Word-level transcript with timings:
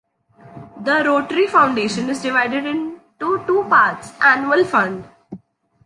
The 0.83 1.03
Rotary 1.05 1.45
Foundation 1.45 2.09
is 2.09 2.23
divided 2.23 2.65
into 2.65 3.45
two 3.45 3.67
parts: 3.69 4.11
Annual 4.19 4.65
Fund. 4.65 5.05